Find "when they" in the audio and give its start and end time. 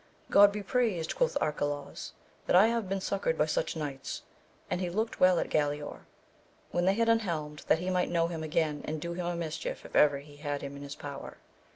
6.71-6.95